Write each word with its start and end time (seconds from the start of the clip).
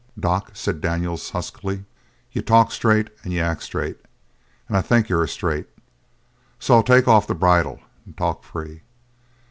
"Doc," 0.19 0.49
said 0.53 0.81
Daniels 0.81 1.29
huskily, 1.29 1.85
"you 2.31 2.41
talk 2.41 2.71
straight, 2.71 3.09
and 3.23 3.31
you 3.33 3.39
act 3.39 3.61
straight, 3.61 3.99
and 4.67 4.75
I 4.75 4.81
think 4.81 5.09
you 5.09 5.19
are 5.19 5.27
straight, 5.27 5.67
so 6.57 6.73
I'll 6.73 6.81
take 6.81 7.07
off 7.07 7.27
the 7.27 7.35
bridle 7.35 7.79
and 8.07 8.17
talk 8.17 8.43
free. 8.43 8.81